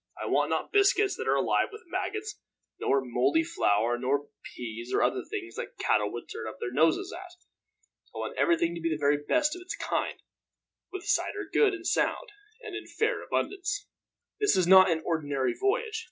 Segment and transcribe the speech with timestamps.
[0.19, 2.39] I want not biscuits that are alive with maggots,
[2.79, 7.13] nor moldy flour, nor peas or other things that cattle would turn up their noses
[7.15, 7.29] at.
[8.15, 10.19] I want everything to be the very best of its kind,
[10.91, 12.31] with cider good, and sound,
[12.63, 13.85] and in fair abundance.
[14.39, 15.99] "This is not an ordinary voyage.